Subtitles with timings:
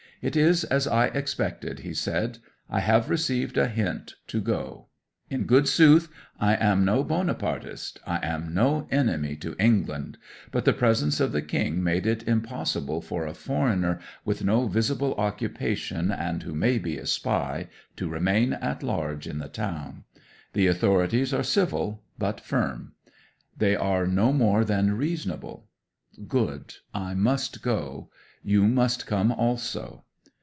[0.21, 2.37] "It is as I expected," he said.
[2.69, 4.85] "I have received a hint to go.
[5.31, 10.19] In good sooth, I am no Bonapartist I am no enemy to England;
[10.51, 15.15] but the presence of the King made it impossible for a foreigner with no visible
[15.15, 20.03] occupation, and who may be a spy, to remain at large in the town.
[20.53, 22.91] The authorities are civil, but firm.
[23.57, 25.65] They are no more than reasonable.
[26.27, 26.75] Good.
[26.93, 28.11] I must go.
[28.43, 30.03] You must come also."